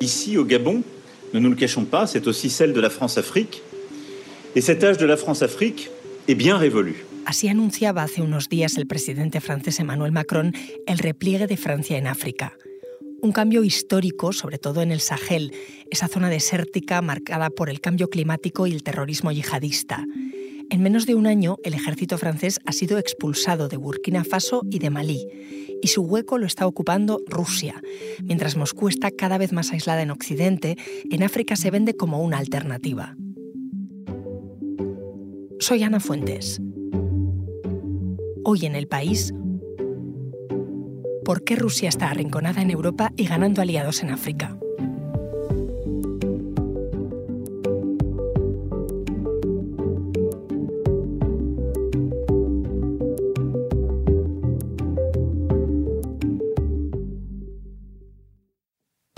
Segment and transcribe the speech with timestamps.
[0.00, 0.82] Ici, au Gabon,
[1.32, 3.62] ne nous le cachons pas, c'est aussi celle de la France-Afrique.
[4.54, 5.90] Et cet âge de la France-Afrique
[6.28, 7.06] est bien révolu.
[7.24, 10.52] Así anunciaba hace unos días el presidente francés Emmanuel Macron
[10.86, 12.52] el repliegue de Francia en África.
[13.22, 15.52] Un cambio histórico, sobre todo en el Sahel,
[15.90, 20.04] esa zona desértica marcada por el cambio climático y el terrorismo yihadista.
[20.68, 24.80] En menos de un año, el ejército francés ha sido expulsado de Burkina Faso y
[24.80, 25.26] de Malí,
[25.80, 27.82] y su hueco lo está ocupando Rusia.
[28.24, 30.76] Mientras Moscú está cada vez más aislada en Occidente,
[31.10, 33.16] en África se vende como una alternativa.
[35.60, 36.60] Soy Ana Fuentes.
[38.44, 39.32] Hoy en el país,
[41.24, 44.58] ¿por qué Rusia está arrinconada en Europa y ganando aliados en África?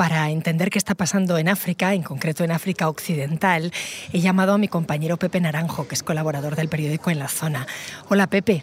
[0.09, 3.71] Para entender qué está pasando en África, en concreto en África Occidental,
[4.11, 7.67] he llamado a mi compañero Pepe Naranjo, que es colaborador del periódico En la Zona.
[8.09, 8.62] Hola Pepe.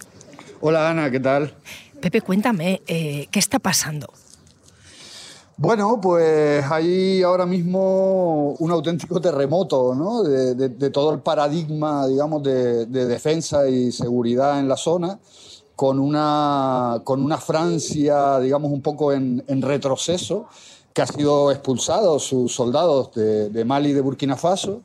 [0.59, 1.53] Hola Ana, ¿qué tal?
[2.01, 4.11] Pepe, cuéntame, eh, ¿qué está pasando?
[5.57, 10.23] Bueno, pues hay ahora mismo un auténtico terremoto ¿no?
[10.23, 15.19] de, todo el paradigma, digamos, de, defensa y seguridad en la zona,
[15.75, 20.47] con una, con una Francia, digamos, un poco en, en retroceso
[20.95, 24.81] que ha sido expulsado sus soldados de, Mali y de Burkina Faso.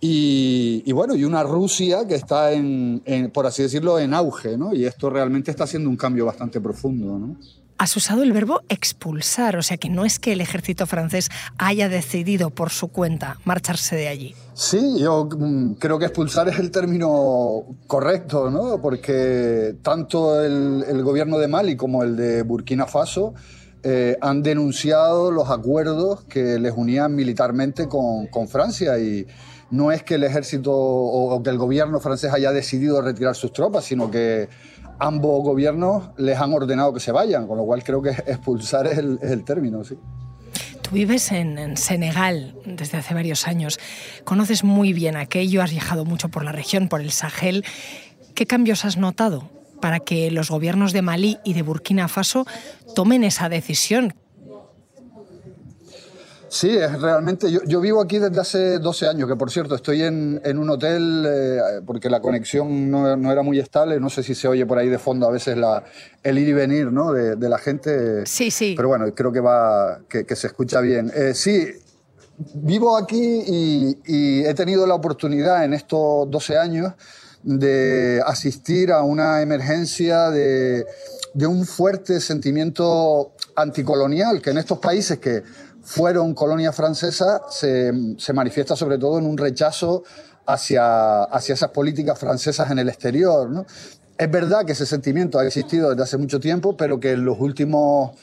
[0.00, 3.02] Y, bueno, y una Rusia que está, en,
[3.34, 4.72] por así decirlo, en auge, ¿no?
[4.72, 7.36] Y esto realmente está haciendo un cambio bastante profundo, ¿no?
[7.76, 11.88] Has usado el verbo expulsar, o sea que no es que el ejército francés haya
[11.88, 14.34] decidido por su cuenta marcharse de allí.
[14.54, 18.80] Sí, yo mm, creo que expulsar es el término correcto, ¿no?
[18.80, 23.34] Porque tanto el, el gobierno de Mali como el de Burkina Faso
[23.82, 29.26] eh, han denunciado los acuerdos que les unían militarmente con, con, Francia y
[29.70, 33.84] no es que el ejército o, que el gobierno francés haya decidido retirar sus tropas,
[33.84, 34.48] sino que
[34.98, 38.98] ambos gobiernos les han ordenado que se vayan, con lo cual creo que expulsar es
[38.98, 39.96] el, es el término, sí.
[40.82, 43.78] Tú vives en, en, Senegal desde hace varios años,
[44.24, 47.64] conoces muy bien aquello, has viajado mucho por la región, por el Sahel.
[48.34, 52.46] ¿Qué cambios has notado para que los gobiernos de Malí y de Burkina Faso
[52.94, 54.14] tomen esa decisión.
[56.50, 57.50] Sí, es realmente.
[57.50, 61.58] Yo, vivo aquí desde hace 12 años, que por cierto estoy en, un hotel eh,
[61.84, 64.00] porque la conexión no, era muy estable.
[64.00, 65.84] No sé si se oye por ahí de fondo a veces la,
[66.22, 67.12] el ir y venir ¿no?
[67.12, 68.24] de, la gente.
[68.24, 68.74] Sí, sí.
[68.76, 71.12] Pero bueno, creo que, va, que, se escucha bien.
[71.14, 71.68] Eh, sí,
[72.54, 76.94] vivo aquí y, y he tenido la oportunidad en estos 12 años
[77.42, 80.84] de asistir a una emergencia de,
[81.34, 85.42] un fuerte sentimiento anticolonial que en estos países que
[85.82, 87.92] fueron colonia francesa se,
[88.34, 90.02] manifiesta sobre todo en un rechazo
[90.46, 93.66] hacia, hacia esas políticas francesas en el exterior.
[94.18, 97.38] Es verdad que ese sentimiento ha existido desde hace mucho tiempo, pero que en los
[97.38, 98.16] últimos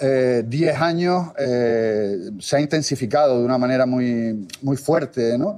[0.00, 5.36] 10 eh, años eh, se ha intensificado de una manera muy, muy fuerte.
[5.36, 5.56] ¿no?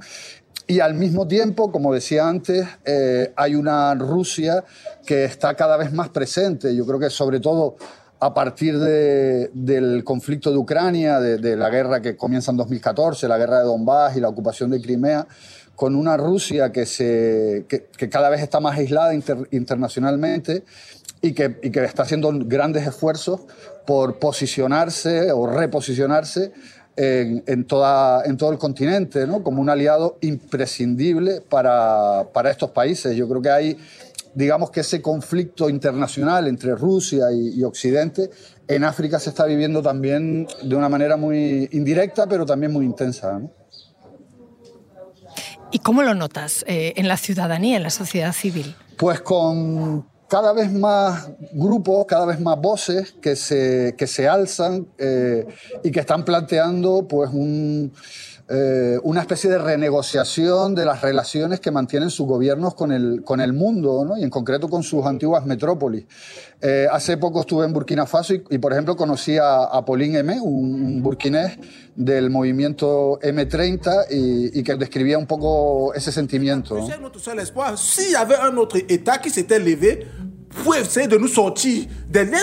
[0.67, 4.63] Y al mismo tiempo, como decía antes, eh, hay una Rusia
[5.05, 6.75] que está cada vez más presente.
[6.75, 7.75] Yo creo que sobre todo
[8.19, 13.59] a partir del conflicto de Ucrania, de, la guerra que comienza en 2014, la guerra
[13.59, 15.27] de Donbass y la ocupación de Crimea,
[15.75, 16.85] con una Rusia que,
[18.09, 19.13] cada vez está más aislada
[19.51, 20.63] internacionalmente
[21.21, 23.41] y que, y que está haciendo grandes esfuerzos
[23.85, 26.51] por posicionarse o reposicionarse
[26.97, 29.43] en, toda, en todo el continente, ¿no?
[29.43, 33.15] como un aliado imprescindible para, para, estos países.
[33.15, 33.77] Yo creo que hay,
[34.33, 38.29] digamos que ese conflicto internacional entre Rusia y, Occidente
[38.67, 43.41] en África se está viviendo también de una manera muy indirecta, pero también muy intensa.
[45.71, 48.75] ¿Y cómo lo notas eh, en la ciudadanía, en la sociedad civil?
[48.97, 54.87] Pues con cada vez más grupos, cada vez más voces que se, que se alzan
[54.97, 55.45] eh,
[55.83, 57.91] y que están planteando pues, un,
[58.47, 63.41] eh, una especie de renegociación de las relaciones que mantienen sus gobiernos con el, con
[63.41, 64.17] el mundo, ¿no?
[64.17, 66.05] y en concreto con sus antiguas metrópolis.
[66.61, 71.01] Eh, hace poco estuve en Burkina Faso y, por ejemplo, conocí a, Pauline M, un,
[71.01, 71.57] burkinés
[71.95, 76.75] del movimiento M30 y, y, que describía un poco ese sentimiento.
[76.75, 76.85] ¿no?
[80.49, 81.85] pour essayer de nous sortir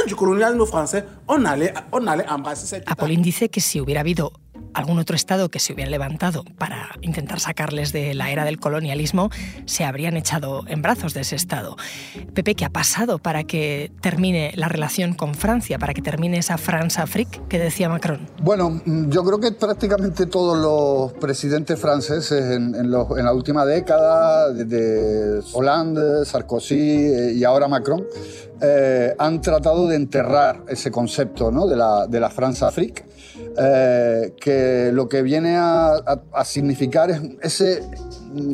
[0.06, 4.32] du colonialisme français, on allait, on allait embrasser cet Apolline dice que si hubiera habido
[4.75, 9.31] algún otro Estado que se hubiera levantado para intentar sacarles de la era del colonialismo,
[9.67, 11.76] se habrían echado en brazos de ese Estado.
[12.35, 16.58] Pepe, ¿qué ha pasado para que termine la relación con Francia, para que termine esa
[16.58, 18.29] France-Afrique que decía Macron?
[18.43, 26.25] Bueno, yo creo que prácticamente todos los presidentes franceses en, la última década, desde Hollande,
[26.25, 28.05] Sarkozy eh, y ahora Macron,
[28.64, 31.67] eh, han tratado de enterrar ese concepto ¿no?
[31.67, 33.05] de la, de la France-Afrique
[33.59, 37.82] eh, que lo que viene a, significar es ese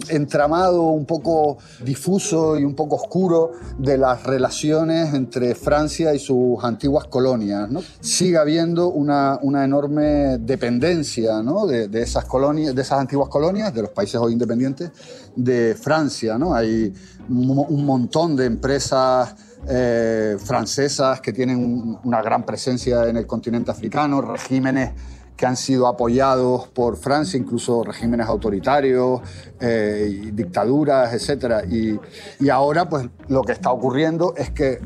[0.08, 6.62] entramado un poco difuso y un poco oscuro de las relaciones entre Francia y sus
[6.64, 7.70] antiguas colonias.
[7.70, 7.82] ¿no?
[8.00, 13.90] Sigue habiendo una, una enorme dependencia de, esas colonias, de esas antiguas colonias, de los
[13.90, 14.90] países hoy independientes,
[15.37, 16.38] de Francia.
[16.38, 16.54] ¿no?
[16.54, 16.93] Hay
[17.28, 19.34] un montón de empresas
[19.66, 24.93] eh, francesas que tienen una gran presencia en el continente africano, regímenes
[25.37, 29.20] que han sido apoyados por Francia, incluso regímenes autoritarios,
[29.60, 31.64] eh, dictaduras, etc.
[31.70, 34.81] Y, ahora pues lo que está ocurriendo es que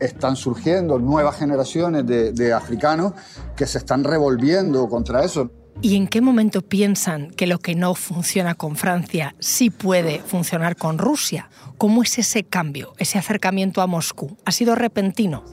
[0.00, 3.12] están surgiendo nuevas generaciones de africanos
[3.54, 5.50] que se están revolviendo contra eso.
[5.80, 10.76] ¿Y en qué momento piensan que lo que no funciona con Francia sí puede funcionar
[10.76, 11.50] con Rusia?
[11.78, 14.36] ¿Cómo es ese cambio, ese acercamiento a Moscú?
[14.44, 15.44] ¿Ha sido repentino?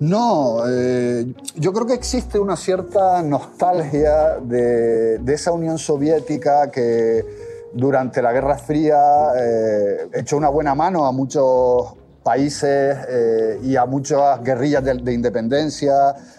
[0.00, 1.26] No, eh,
[1.56, 7.24] yo creo que existe una cierta nostalgia de, esa Unión Soviética que
[7.72, 8.98] durante la Guerra Fría
[9.36, 15.92] eh, echó una buena mano a muchos países eh, y a muchas guerrillas de, independencia.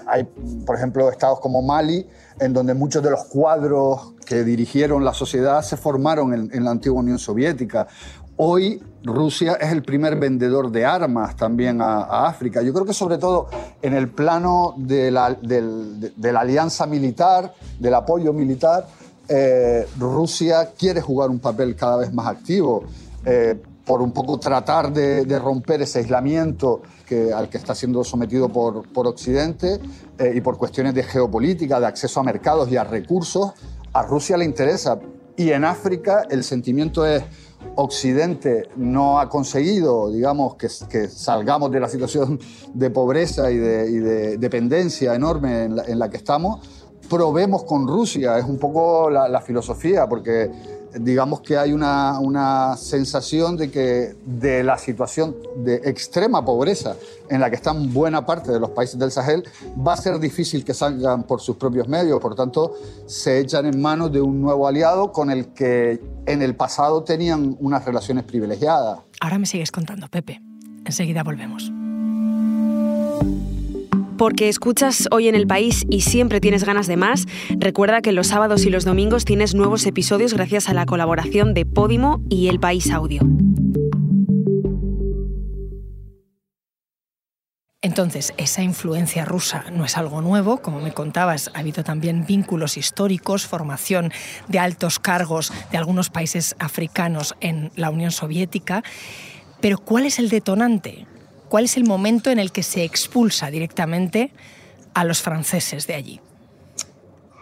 [0.06, 0.28] Hay,
[0.66, 2.06] por ejemplo, estados como Mali,
[2.40, 7.00] en donde muchos de los cuadros que dirigieron la sociedad se formaron en, la antigua
[7.00, 7.88] Unión Soviética.
[8.38, 12.62] Hoy Rusia es el primer vendedor de armas también a, África.
[12.62, 13.50] Yo creo que sobre todo
[13.82, 15.38] en el plano de la,
[16.40, 18.88] alianza militar, del apoyo militar,
[19.28, 22.84] eh, Rusia quiere jugar un papel cada vez más activo.
[23.26, 28.48] Eh, por un poco tratar de, romper ese aislamiento que, al que está siendo sometido
[28.48, 29.80] por, por Occidente
[30.20, 33.52] eh, y por cuestiones de geopolítica, de acceso a mercados y a recursos,
[33.92, 35.00] a Rusia le interesa.
[35.36, 37.24] Y en África el sentimiento es,
[37.78, 42.40] Occidente no ha conseguido, digamos, que, que salgamos de la situación
[42.72, 46.60] de pobreza y de, dependencia enorme en la, que estamos,
[47.10, 48.38] probemos con Rusia.
[48.38, 54.16] Es un poco la, la filosofía, porque digamos que hay una, una, sensación de que
[54.26, 56.96] de la situación de extrema pobreza
[57.30, 59.44] en la que están buena parte de los países del Sahel,
[59.86, 62.20] va a ser difícil que salgan por sus propios medios.
[62.20, 62.76] Por tanto,
[63.06, 67.56] se echan en manos de un nuevo aliado con el que en el pasado tenían
[67.60, 69.00] unas relaciones privilegiadas.
[69.20, 70.42] Ahora me sigues contando, Pepe.
[70.86, 71.72] Enseguida volvemos
[74.20, 77.26] porque escuchas hoy en el país y siempre tienes ganas de más,
[77.58, 81.66] recuerda que los sábados y los domingos tienes nuevos episodios gracias a la colaboración de
[81.66, 83.22] Podimo y El País Audio.
[87.82, 92.76] Entonces, esa influencia rusa no es algo nuevo, como me contabas, ha habido también vínculos
[92.76, 94.12] históricos, formación
[94.50, 98.84] de altos cargos de algunos países africanos en la Unión Soviética,
[99.62, 101.08] pero ¿cuál es el detonante?
[101.50, 104.32] ¿Cuál es el momento en el que se expulsa directamente
[104.94, 106.22] a los franceses de allí?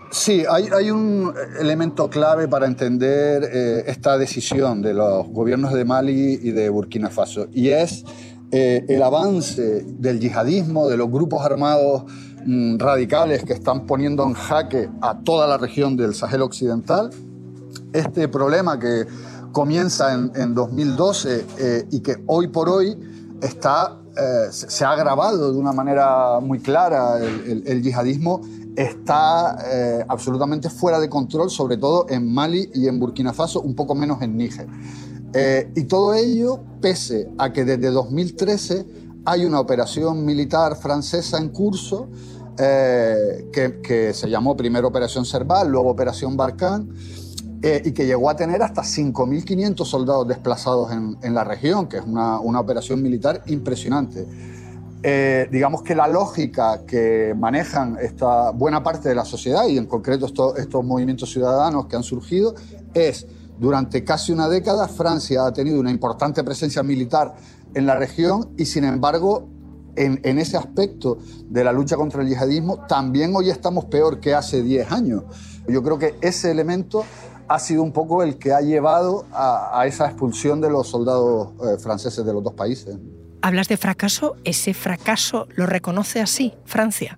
[0.09, 6.39] Sí, hay, un elemento clave para entender eh, esta decisión de los gobiernos de Mali
[6.41, 8.05] y de Burkina Faso, y es
[8.53, 12.05] eh, el avance del yihadismo, de los grupos armados
[12.45, 17.09] mm, radicales que están poniendo en jaque a toda la región del Sahel Occidental.
[17.91, 19.05] Este problema que
[19.51, 22.95] comienza en, 2012 eh, y que hoy por hoy
[23.41, 27.19] está, eh, se ha agravado de una manera muy clara.
[27.19, 28.41] El, yihadismo
[28.75, 33.75] está eh, absolutamente fuera de control, sobre todo en Mali y en Burkina Faso, un
[33.75, 34.67] poco menos en Níger.
[35.33, 38.85] Eh, y todo ello pese a que desde 2013
[39.25, 42.07] hay una operación militar francesa en curso
[42.57, 46.87] que, se llamó primero Operación Serval, luego Operación Barkhane,
[47.69, 52.03] eh, y que llegó a tener hasta 5.500 soldados desplazados en, la región, que es
[52.05, 54.25] una, operación militar impresionante.
[55.03, 59.85] Eh, digamos que la lógica que manejan esta buena parte de la sociedad y en
[59.85, 62.55] concreto estos, movimientos ciudadanos que han surgido
[62.93, 63.27] es,
[63.59, 67.35] durante casi una década, Francia ha tenido una importante presencia militar
[67.73, 69.49] en la región y sin embargo
[69.97, 71.17] en, en, ese aspecto
[71.49, 75.23] de la lucha contra el yihadismo, también hoy estamos peor que hace 10 años.
[75.67, 77.03] Yo creo que ese elemento
[77.47, 81.77] ha sido un poco el que ha llevado a, esa expulsión de los soldados eh,
[81.79, 82.97] franceses de los dos países.
[83.41, 87.17] Hablas de fracaso, ese fracaso lo reconoce así Francia.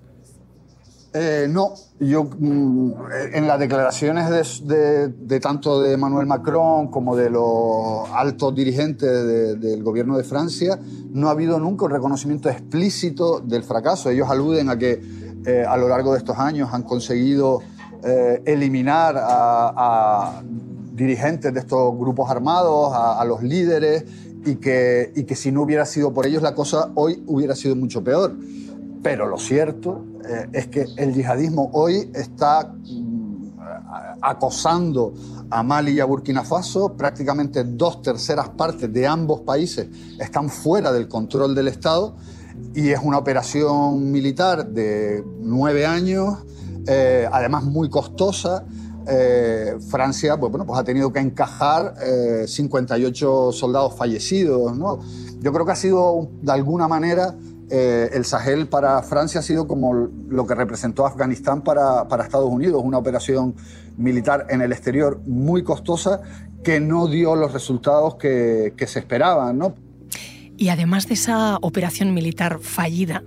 [1.11, 2.93] Eh, no, yo mm,
[3.33, 10.17] en las declaraciones de, tanto de Emmanuel Macron como de los altos dirigentes del gobierno
[10.17, 10.79] de Francia
[11.11, 14.11] no ha habido nunca un reconocimiento explícito del fracaso.
[14.11, 15.01] Ellos aluden a que
[15.47, 17.61] eh, a lo largo de estos años han conseguido
[18.03, 20.41] eh, eliminar a,
[20.93, 24.03] dirigentes de estos grupos armados, a, los líderes,
[24.45, 27.75] y que, y que si no hubiera sido por ellos la cosa hoy hubiera sido
[27.75, 28.35] mucho peor.
[29.01, 33.59] Pero lo cierto eh, es que el yihadismo hoy está mm,
[34.21, 35.13] acosando
[35.49, 36.93] a Mali y a Burkina Faso.
[36.93, 39.87] Prácticamente dos terceras partes de ambos países
[40.19, 42.15] están fuera del control del Estado
[42.73, 46.39] y es una operación militar de nueve años,
[46.87, 48.65] eh, además muy costosa.
[49.07, 51.95] Eh, Francia pues, bueno, pues ha tenido que encajar
[52.45, 54.77] 58 soldados fallecidos.
[54.77, 54.99] ¿no?
[55.41, 57.35] Yo creo que ha sido de alguna manera
[57.71, 62.81] eh, el Sahel para Francia ha sido como lo que representó Afganistán para, Estados Unidos,
[62.83, 63.55] una operación
[63.95, 66.21] militar en el exterior muy costosa
[66.63, 69.75] que no dio los resultados que, se esperaban.
[70.57, 73.23] Y además de esa operación militar fallida,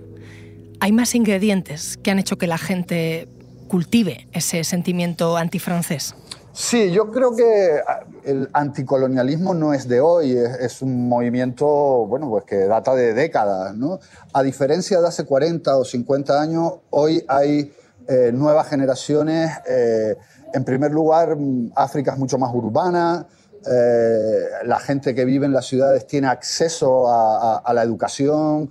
[0.81, 3.29] hay más ingredientes que han hecho que la gente
[3.73, 6.13] cultive ese sentimiento antifrancés.
[6.51, 11.65] Sí, yo creo que ah, el anticolonialismo no es de hoy, es, un movimiento
[12.05, 13.75] bueno, pues que data de décadas.
[13.75, 13.99] ¿no?
[14.31, 17.73] A diferencia de hace 40 o 50 años, hoy hay
[18.07, 19.49] eh, nuevas generaciones.
[19.67, 20.17] Eh,
[20.53, 21.35] en primer lugar,
[21.75, 23.25] África es mucho más urbana,
[23.65, 28.69] eh, la gente que vive en las ciudades tiene acceso a la educación,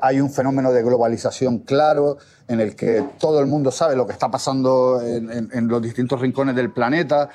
[0.00, 4.12] hay un fenómeno de globalización claro en el que todo el mundo sabe lo que
[4.12, 7.30] está pasando en, los distintos rincones del planeta.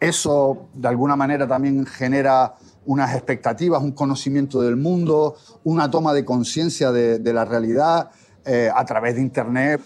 [0.00, 2.54] Eso, de alguna manera, también genera
[2.86, 8.10] unas expectativas, un conocimiento del mundo, una toma de conciencia de, la realidad
[8.44, 9.80] eh, a través de Internet.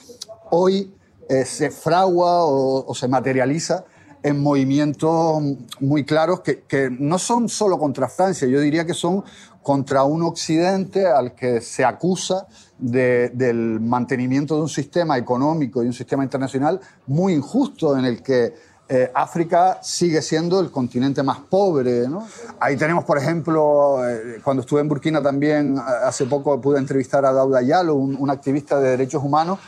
[0.50, 0.94] Hoy
[1.28, 3.84] eh, se fragua o, se materializa
[4.22, 5.40] en movimientos
[5.78, 9.22] muy claros que, que, no son solo contra Francia, yo diría que son
[9.68, 12.46] contra un Occidente al que se acusa
[12.78, 18.54] del mantenimiento de un sistema económico y un sistema internacional muy injusto en el que
[18.88, 22.06] eh, África sigue siendo el continente más pobre.
[22.58, 27.32] Ahí tenemos, por ejemplo, eh, cuando estuve en Burkina también, hace poco pude entrevistar a
[27.32, 29.58] Dauda Yalo, un, activista de derechos humanos,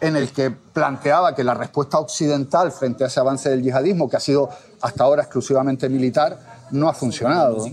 [0.00, 4.18] en el que planteaba que la respuesta occidental frente a ese avance del yihadismo, que
[4.18, 4.50] ha sido
[4.80, 6.38] hasta ahora exclusivamente militar,
[6.70, 7.66] no ha funcionado.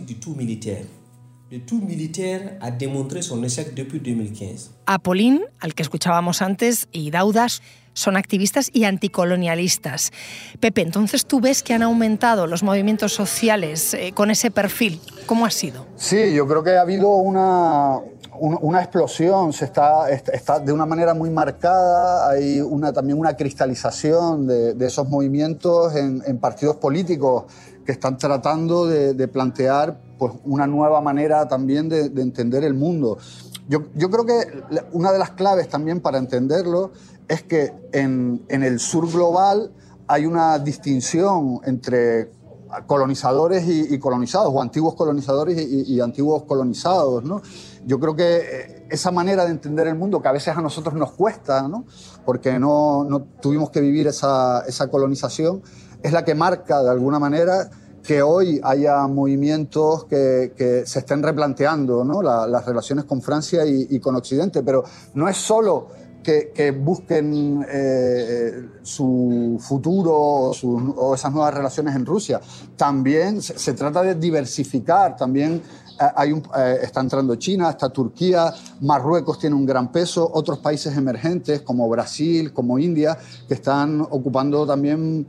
[4.85, 7.61] Apolín, al que escuchábamos antes, y Daudas
[7.93, 10.11] son activistas y anticolonialistas.
[10.59, 14.99] Pepe, entonces tú ves que han aumentado los movimientos sociales eh, con ese perfil.
[15.25, 15.85] ¿Cómo ha sido?
[15.95, 18.01] Sí, yo creo que ha habido una,
[18.39, 24.47] una explosión, se está, está, de una manera muy marcada, hay una, también una cristalización
[24.47, 27.45] de, esos movimientos en, partidos políticos
[27.85, 33.17] que están tratando de, plantear pues, una nueva manera también de, entender el mundo.
[33.67, 36.91] Yo, yo, creo que una de las claves también para entenderlo
[37.27, 39.71] es que en, en el sur global
[40.07, 42.29] hay una distinción entre
[42.87, 47.23] colonizadores y, colonizados, o antiguos colonizadores y, antiguos colonizados.
[47.23, 47.41] ¿no?
[47.85, 50.95] Yo creo que eh, esa manera de entender el mundo, que a veces a nosotros
[50.95, 51.85] nos cuesta, ¿no?
[52.25, 55.61] porque no, no tuvimos que vivir esa, esa, colonización,
[56.05, 57.67] es la que marca de alguna manera
[58.03, 62.21] que hoy haya movimientos que, se estén replanteando ¿no?
[62.21, 64.83] las relaciones con Francia y, con Occidente, pero
[65.15, 65.87] no es solo
[66.21, 72.39] que, busquen eh, su futuro o, esas nuevas relaciones en Rusia.
[72.75, 75.61] También se, trata de diversificar, también
[75.99, 80.95] eh, hay eh, está entrando China, está Turquía, Marruecos tiene un gran peso, otros países
[80.95, 85.27] emergentes como Brasil, como India, que están ocupando también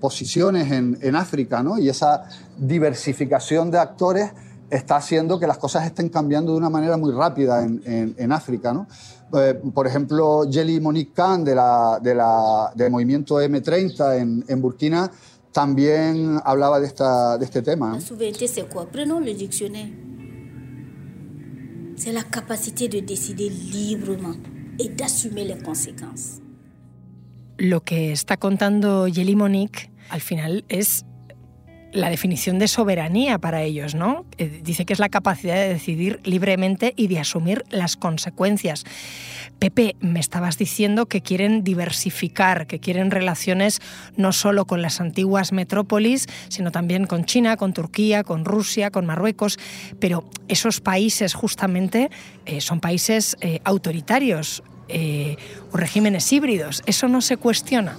[0.00, 1.78] posiciones en, en África, ¿no?
[1.78, 2.24] Y esa
[2.58, 4.32] diversificación de actores
[4.70, 8.72] está haciendo que las cosas estén cambiando de una manera muy rápida en, en, África,
[8.72, 8.86] ¿no?
[9.34, 14.62] Eh, por ejemplo, Jelly Monique Khan de la, de la, del movimiento M30 en, en
[14.62, 15.10] Burkina
[15.52, 17.94] también hablaba de, esta, de este tema.
[17.94, 19.34] La souveraineté, c'est quoi Prenons le.
[21.96, 24.36] C'est la capacité de décider librement
[24.78, 26.42] et d'assumer les conséquences.
[27.58, 31.04] Lo que está contando Jelly Monique al final es
[31.92, 34.26] la definición de soberanía para ellos, ¿no?
[34.36, 38.84] Eh, dice que es la capacidad de decidir libremente y de asumir las consecuencias.
[39.58, 43.80] Pepe, me estabas diciendo que quieren diversificar, que quieren relaciones
[44.16, 49.06] no solo con las antiguas metrópolis, sino también con China, con Turquía, con Rusia, con
[49.06, 49.58] Marruecos,
[49.98, 52.10] pero esos países justamente
[52.44, 54.62] eh, son países eh, autoritarios.
[54.88, 55.36] Eh,
[55.72, 56.82] o regímenes híbridos.
[56.86, 57.96] ¿Eso no se cuestiona?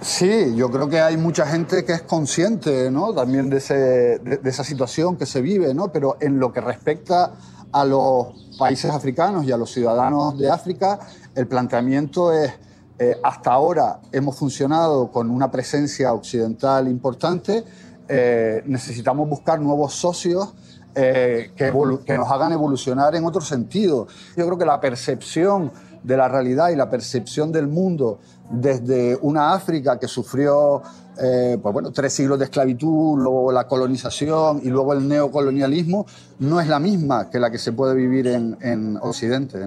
[0.00, 3.14] Sí, yo creo que hay mucha gente que es consciente ¿no?
[3.14, 5.90] también de, de, esa situación que se vive, ¿no?
[5.90, 7.32] pero en lo que respecta
[7.72, 11.00] a los países africanos y a los ciudadanos de África,
[11.34, 12.52] el planteamiento es,
[12.98, 17.64] eh, hasta ahora hemos funcionado con una presencia occidental importante,
[18.06, 20.54] eh, necesitamos buscar nuevos socios
[20.94, 21.72] eh, que,
[22.04, 24.06] que, nos hagan evolucionar en otro sentido.
[24.36, 25.72] Yo creo que la percepción
[26.04, 28.20] de la realidad y la percepción del mundo
[28.50, 30.82] desde una África que sufrió
[31.20, 36.06] eh, pues bueno, tres siglos de esclavitud, luego la colonización y luego el neocolonialismo,
[36.40, 39.58] no es la misma que la que se puede vivir en, en Occidente.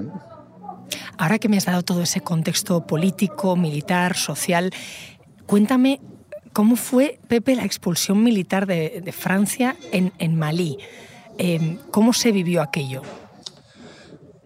[1.18, 4.72] Ahora que me has dado todo ese contexto político, militar, social,
[5.46, 6.02] cuéntame
[6.54, 10.78] cómo fue, Pepe, la expulsión militar de, Francia en, Malí.
[11.38, 13.04] Eh, ¿Cómo se vivió aquello?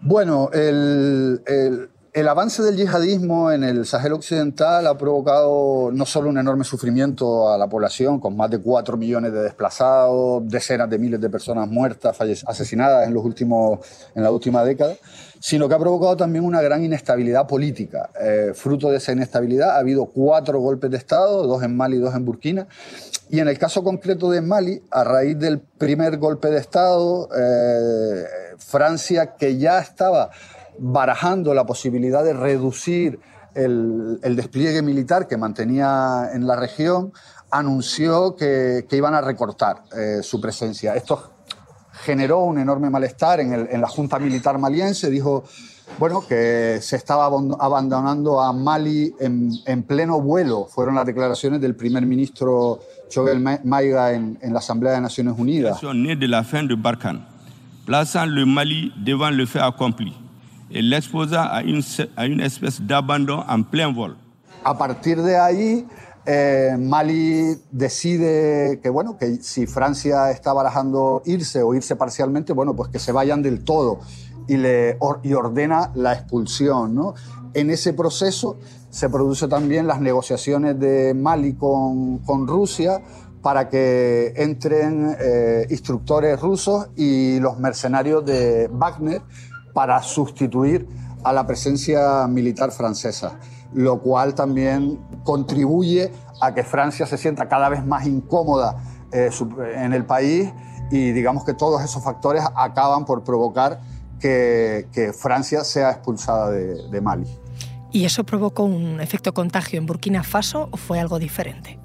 [0.04, 6.38] Bueno, el, el, avance del yihadismo en el Sahel Occidental ha provocado no solo un
[6.38, 11.22] enorme sufrimiento a la población, con más de 4 millones de desplazados, decenas de miles
[11.22, 13.80] de personas muertas, asesinadas en, los últimos,
[14.14, 14.96] en la última década,
[15.40, 18.10] sino que ha provocado también una gran inestabilidad política.
[18.22, 22.00] Eh, fruto de esa inestabilidad ha habido cuatro golpes de Estado, dos en Mali y
[22.00, 22.68] dos en Burkina,
[23.30, 28.26] y en el caso concreto de Mali, a raíz del primer golpe de Estado, eh,
[28.58, 30.30] Francia, que ya estaba
[30.82, 33.20] barajando la posibilidad de reducir
[33.54, 37.14] el, despliegue militar que mantenía en la región,
[37.52, 40.96] anunció que, iban a recortar eh, su presencia.
[40.96, 41.34] Esto
[42.04, 45.12] generó un enorme malestar en, la Junta Militar maliense.
[45.12, 45.44] Dijo
[46.00, 50.66] bueno, que se estaba abandonando a Mali en, pleno vuelo.
[50.66, 55.80] Fueron las declaraciones del primer ministro Choguel Maiga en, la Asamblea de Naciones Unidas.
[55.82, 57.22] de la fin de Barkhane,
[57.86, 60.21] plaçant le Mali devant le fait accompli
[60.74, 61.82] et l'exposa a une,
[62.16, 64.16] a une espèce d'abandon en plein vol.
[64.64, 65.86] A partir de ahí,
[66.26, 72.76] eh, Mali decide que, bueno, que si Francia está barajando irse o irse parcialmente, bueno,
[72.76, 74.00] pues que se vayan del todo
[74.48, 76.94] y, le, y ordena la expulsión.
[76.94, 77.16] ¿no?
[77.54, 78.58] En ese proceso
[78.90, 83.02] se producen también las negociaciones de Mali con, con Rusia
[83.42, 89.22] para que entren eh, instructores rusos y los mercenarios de Wagner
[89.74, 90.88] para sustituir
[91.24, 93.40] a la presencia militar francesa,
[93.74, 98.78] lo cual también contribuye a que Francia se sienta cada vez más incómoda
[99.12, 99.30] eh,
[99.76, 100.52] en el país
[100.90, 103.80] y digamos que todos esos factores acaban por provocar
[104.20, 107.28] que, Francia sea expulsada de, Mali.
[107.92, 111.80] ¿Y eso provocó un efecto contagio en Burkina Faso o fue algo diferente?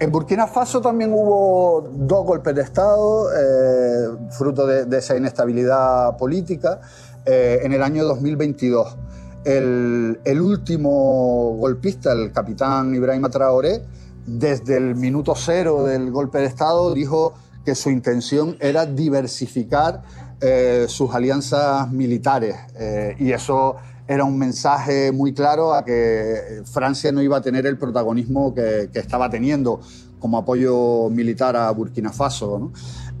[0.00, 6.80] En Burkina Faso también hubo dos golpes de Estado, eh, fruto de, esa inestabilidad política,
[7.26, 8.96] eh, en el año 2022.
[9.44, 13.82] El, último golpista, el capitán Ibrahim Traoré,
[14.24, 17.34] desde el minuto cero del golpe de Estado dijo
[17.64, 20.02] que su intención era diversificar
[20.40, 22.54] eh, sus alianzas militares
[23.18, 23.76] y eso
[24.08, 28.88] era un mensaje muy claro a que Francia no iba a tener el protagonismo que,
[28.94, 29.80] estaba teniendo
[30.18, 32.72] como apoyo militar a Burkina Faso.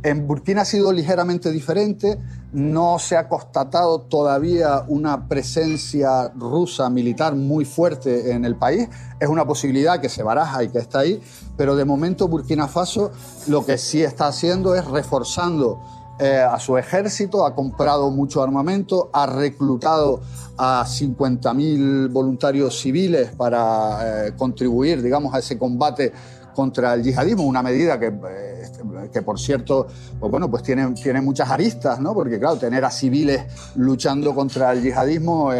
[0.02, 2.18] En Burkina ha sido ligeramente diferente,
[2.52, 8.88] no se ha constatado todavía una presencia rusa militar muy fuerte en el país,
[9.20, 11.20] es una posibilidad que se baraja y que está ahí,
[11.56, 13.12] pero de momento Burkina Faso
[13.46, 15.80] lo que sí está haciendo es reforzando
[16.18, 20.20] eh, a su ejército, ha comprado mucho armamento, ha reclutado
[20.56, 26.12] a 50.000 voluntarios civiles para eh, contribuir, digamos, a ese combate
[26.54, 28.77] contra el yihadismo, una medida que, eh,
[29.12, 29.86] que por cierto,
[30.18, 32.14] pues bueno, pues tiene, tiene muchas aristas, ¿no?
[32.14, 33.44] Porque claro, tener a civiles
[33.76, 35.50] luchando contra el yihadismo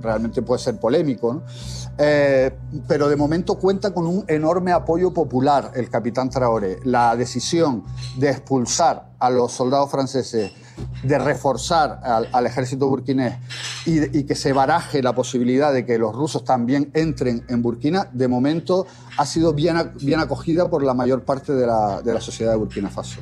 [0.00, 1.42] realmente puede ser polémico.
[2.00, 2.52] Eh,
[2.86, 6.78] pero de momento cuenta con un enorme apoyo popular el capitán Traoré.
[6.84, 7.84] La decisión
[8.16, 10.52] de expulsar a los soldados franceses,
[11.02, 12.00] de reforzar
[12.32, 13.34] al, ejército burkinés
[13.86, 18.28] y, que se baraje la posibilidad de que los rusos también entren en Burkina, de
[18.28, 18.86] momento
[19.16, 22.58] ha sido bien, bien acogida por la mayor parte de la, de la sociedad de
[22.58, 23.20] Burkina Faso.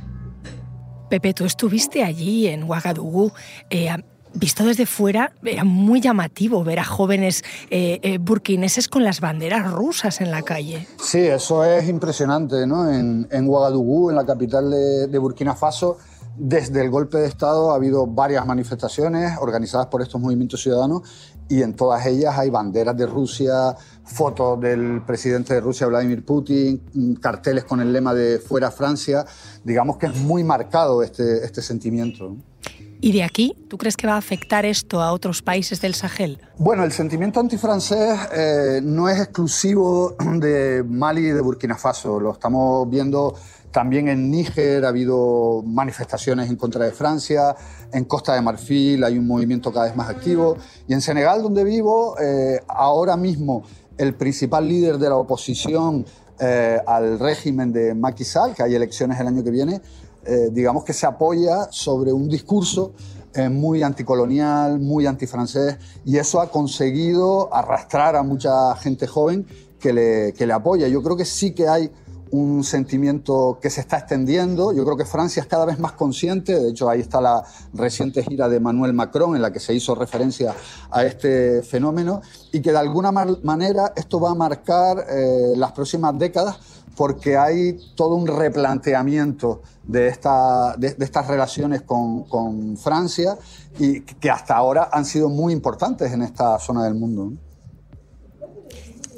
[1.08, 3.32] Pepe, tú estuviste allí en Ouagadougou.
[3.70, 3.88] Eh,
[4.36, 9.70] visto desde fuera, era muy llamativo ver a jóvenes eh, eh, burkineses con las banderas
[9.72, 10.86] rusas en la calle.
[11.02, 12.90] Sí, eso es impresionante, ¿no?
[12.90, 15.98] En, en Ouagadougou, en la capital de, Burkina Faso,
[16.38, 21.02] desde el golpe de Estado ha habido varias manifestaciones organizadas por estos movimientos ciudadanos
[21.48, 27.16] y en todas ellas hay banderas de Rusia, fotos del presidente de Rusia, Vladimir Putin,
[27.20, 29.24] carteles con el lema de Fuera Francia.
[29.64, 32.36] Digamos que es muy marcado este, este sentimiento.
[33.00, 36.40] ¿Y de aquí, tú crees que va a afectar esto a otros países del Sahel?
[36.58, 42.18] Bueno, el sentimiento antifrancés eh, no es exclusivo de Mali y de Burkina Faso.
[42.18, 43.34] Lo estamos viendo
[43.70, 47.54] también en Níger, ha habido manifestaciones en contra de Francia,
[47.92, 50.56] en Costa de Marfil hay un movimiento cada vez más activo.
[50.88, 53.64] Y en Senegal, donde vivo, eh, ahora mismo
[53.98, 56.06] el principal líder de la oposición
[56.38, 59.80] eh, al régimen de Macky Sall, que hay elecciones el año que viene,
[60.26, 62.92] eh, digamos que se apoya sobre un discurso
[63.34, 69.46] eh, muy anticolonial, muy antifrancés, y eso ha conseguido arrastrar a mucha gente joven
[69.78, 70.88] que le, que le apoya.
[70.88, 71.90] Yo creo que sí que hay
[72.30, 74.72] un sentimiento que se está extendiendo.
[74.72, 78.22] Yo creo que Francia es cada vez más consciente, de hecho ahí está la reciente
[78.22, 80.54] gira de Manuel Macron en la que se hizo referencia
[80.90, 86.18] a este fenómeno y que de alguna manera esto va a marcar eh, las próximas
[86.18, 86.56] décadas
[86.96, 93.36] porque hay todo un replanteamiento de, esta, de, estas relaciones con, con, Francia
[93.78, 97.32] y que hasta ahora han sido muy importantes en esta zona del mundo.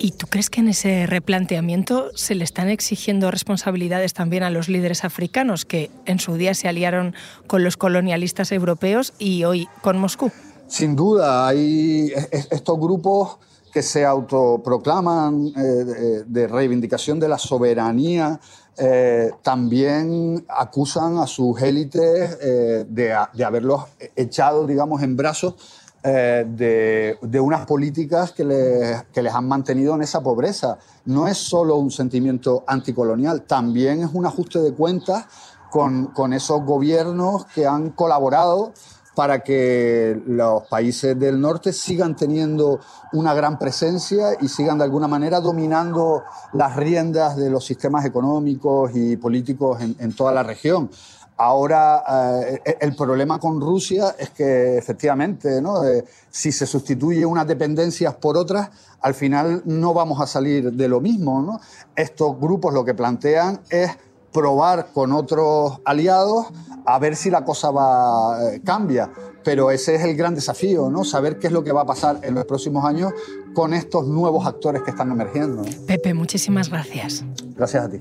[0.00, 4.68] ¿Y tú crees que en ese replanteamiento se le están exigiendo responsabilidades también a los
[4.68, 7.14] líderes africanos que en su día se aliaron
[7.48, 10.30] con los colonialistas europeos y hoy con Moscú?
[10.68, 13.38] Sin duda, hay estos grupos
[13.78, 18.40] que se autoproclaman eh, de, reivindicación de la soberanía,
[18.76, 23.12] eh, también acusan a sus élites eh, de,
[23.44, 23.84] haberlos
[24.16, 25.54] echado, digamos, en brazos
[26.02, 30.78] de, de, unas políticas que les, que les, han mantenido en esa pobreza.
[31.04, 35.26] No es solo un sentimiento anticolonial, también es un ajuste de cuentas
[35.70, 38.72] con, con esos gobiernos que han colaborado
[39.18, 42.78] para que los países del norte sigan teniendo
[43.12, 48.92] una gran presencia y sigan de alguna manera dominando las riendas de los sistemas económicos
[48.94, 50.88] y políticos en, toda la región.
[51.37, 52.04] Ahora,
[52.46, 55.59] eh, el problema con Rusia es que efectivamente.
[55.59, 60.88] Eh, si se sustituye unas dependencias por otras, al final no vamos a salir de
[60.88, 61.61] lo mismo.
[61.96, 63.90] Estos grupos lo que plantean es
[64.32, 66.46] probar con otros aliados
[66.84, 69.10] a ver si la cosa va, eh, cambia.
[69.44, 71.04] Pero ese es el gran desafío, ¿no?
[71.04, 73.12] Saber qué es lo que va a pasar en los próximos años
[73.54, 75.62] con estos nuevos actores que están emergiendo.
[75.86, 77.24] Pepe, muchísimas gracias.
[77.56, 78.00] Gracias a ti.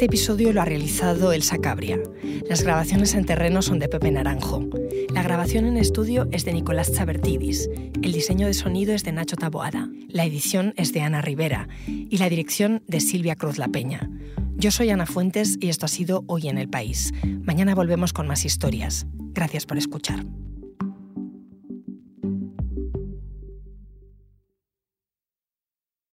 [0.00, 2.00] Este episodio lo ha realizado Elsa Cabria.
[2.48, 4.66] Las grabaciones en terreno son de Pepe Naranjo.
[5.12, 7.68] La grabación en estudio es de Nicolás Chabertidis.
[8.00, 9.90] El diseño de sonido es de Nacho Taboada.
[10.08, 11.68] La edición es de Ana Rivera.
[11.86, 14.08] Y la dirección de Silvia Cruz La Peña.
[14.56, 17.12] Yo soy Ana Fuentes y esto ha sido Hoy en el País.
[17.42, 19.06] Mañana volvemos con más historias.
[19.34, 20.24] Gracias por escuchar.